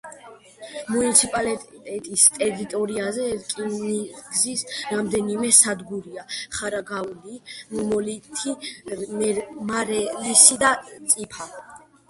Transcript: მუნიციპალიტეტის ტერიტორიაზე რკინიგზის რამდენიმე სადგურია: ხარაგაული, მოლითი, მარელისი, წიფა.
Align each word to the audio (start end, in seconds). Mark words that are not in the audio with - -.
მუნიციპალიტეტის 0.93 2.21
ტერიტორიაზე 2.37 3.25
რკინიგზის 3.41 4.63
რამდენიმე 4.93 5.51
სადგურია: 5.57 6.23
ხარაგაული, 6.55 7.37
მოლითი, 7.91 8.55
მარელისი, 9.73 10.59
წიფა. 11.13 11.47